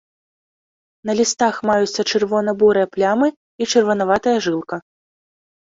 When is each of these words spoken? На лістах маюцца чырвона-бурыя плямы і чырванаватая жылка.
На 1.09 1.13
лістах 1.19 1.59
маюцца 1.71 2.01
чырвона-бурыя 2.11 2.91
плямы 2.97 3.27
і 3.37 3.63
чырванаватая 3.71 4.37
жылка. 4.51 4.85